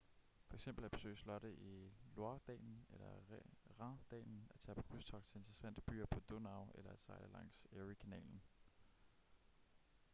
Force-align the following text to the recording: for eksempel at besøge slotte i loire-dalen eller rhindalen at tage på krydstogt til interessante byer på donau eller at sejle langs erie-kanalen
for 0.47 0.55
eksempel 0.55 0.85
at 0.85 0.91
besøge 0.91 1.15
slotte 1.17 1.55
i 1.55 1.91
loire-dalen 2.15 2.85
eller 2.89 3.21
rhindalen 3.79 4.47
at 4.53 4.59
tage 4.59 4.75
på 4.75 4.81
krydstogt 4.81 5.27
til 5.27 5.37
interessante 5.37 5.81
byer 5.81 6.05
på 6.05 6.19
donau 6.19 6.71
eller 6.75 6.91
at 6.91 7.01
sejle 7.01 7.27
langs 7.33 7.67
erie-kanalen 7.71 8.41